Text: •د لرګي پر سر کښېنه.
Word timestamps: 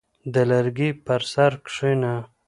•د 0.33 0.35
لرګي 0.49 0.89
پر 1.05 1.21
سر 1.31 1.51
کښېنه. 1.65 2.13